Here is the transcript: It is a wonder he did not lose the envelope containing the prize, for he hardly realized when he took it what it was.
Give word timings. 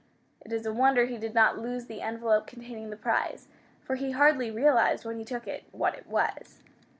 It 0.43 0.51
is 0.51 0.65
a 0.65 0.73
wonder 0.73 1.05
he 1.05 1.19
did 1.19 1.35
not 1.35 1.59
lose 1.59 1.85
the 1.85 2.01
envelope 2.01 2.47
containing 2.47 2.89
the 2.89 2.95
prize, 2.97 3.49
for 3.83 3.93
he 3.97 4.09
hardly 4.09 4.49
realized 4.49 5.05
when 5.05 5.19
he 5.19 5.23
took 5.23 5.47
it 5.47 5.65
what 5.71 5.93
it 5.93 6.07
was. 6.07 6.63